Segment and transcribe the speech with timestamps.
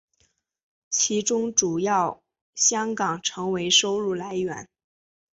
[0.89, 2.23] 其中主要
[2.55, 4.67] 香港成为收入来源。